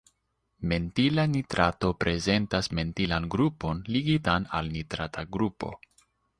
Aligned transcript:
Mentila 0.69 1.25
nitrato 1.33 1.91
prezentas 2.05 2.71
mentilan 2.79 3.29
grupon 3.37 3.85
ligitan 3.99 4.51
al 4.61 4.75
nitrata 4.79 5.29
grupo. 5.39 5.75